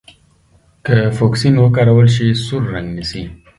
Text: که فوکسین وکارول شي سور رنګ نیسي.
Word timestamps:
که 0.85 0.95
فوکسین 1.17 1.55
وکارول 1.63 2.07
شي 2.15 2.27
سور 2.45 2.61
رنګ 2.73 2.87
نیسي. 2.97 3.21